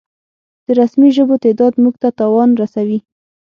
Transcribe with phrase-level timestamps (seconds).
[0.65, 2.99] د رسمي ژبو تعداد مونږ ته تاوان رسوي